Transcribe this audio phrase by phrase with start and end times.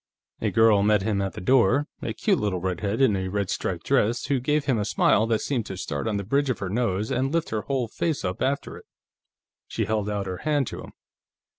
[0.41, 3.85] A girl met him at the door, a cute little redhead in a red striped
[3.85, 6.69] dress, who gave him a smile that seemed to start on the bridge of her
[6.71, 8.85] nose and lift her whole face up after it.
[9.67, 10.93] She held out her hand to him.